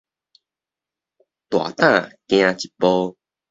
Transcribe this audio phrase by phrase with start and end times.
[1.47, 3.15] 大膽行一步